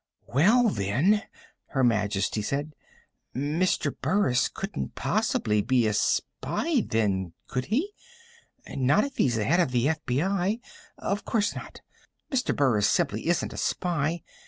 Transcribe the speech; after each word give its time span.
"Well, 0.25 0.69
then," 0.69 1.21
Her 1.67 1.83
Majesty 1.83 2.41
said, 2.41 2.73
"Mr. 3.35 3.93
Burris 4.01 4.49
couldn't 4.49 4.95
possibly 4.95 5.61
be 5.61 5.85
a 5.85 5.93
spy, 5.93 6.81
then, 6.87 7.33
could 7.47 7.65
he? 7.65 7.91
Not 8.67 9.03
if 9.03 9.17
he's 9.17 9.35
the 9.35 9.43
head 9.43 9.59
of 9.59 9.69
the 9.69 9.85
FBI. 9.85 10.59
Of 10.97 11.23
course 11.23 11.53
not. 11.55 11.81
Mr. 12.31 12.55
Burris 12.55 12.89
simply 12.89 13.27
isn't 13.27 13.53
a 13.53 13.57
spy. 13.57 14.23